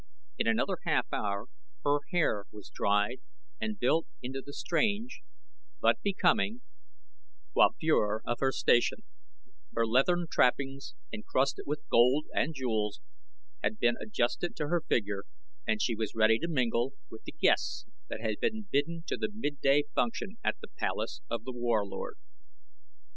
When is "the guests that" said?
17.25-18.21